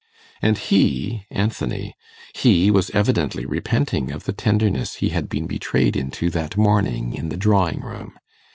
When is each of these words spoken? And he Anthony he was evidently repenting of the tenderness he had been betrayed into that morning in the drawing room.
And 0.41 0.57
he 0.57 1.27
Anthony 1.29 1.93
he 2.33 2.71
was 2.71 2.89
evidently 2.89 3.45
repenting 3.45 4.11
of 4.11 4.23
the 4.23 4.33
tenderness 4.33 4.95
he 4.95 5.09
had 5.09 5.29
been 5.29 5.45
betrayed 5.45 5.95
into 5.95 6.31
that 6.31 6.57
morning 6.57 7.13
in 7.13 7.29
the 7.29 7.37
drawing 7.37 7.81
room. 7.81 8.17